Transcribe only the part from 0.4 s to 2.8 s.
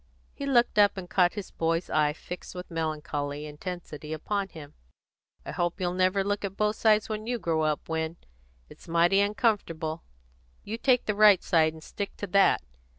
looked up, and caught his boy's eye fixed with